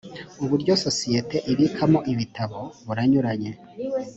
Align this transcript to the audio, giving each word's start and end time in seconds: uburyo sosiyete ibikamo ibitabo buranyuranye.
uburyo 0.43 0.73
sosiyete 0.85 1.37
ibikamo 1.51 1.99
ibitabo 2.11 2.59
buranyuranye. 2.85 3.51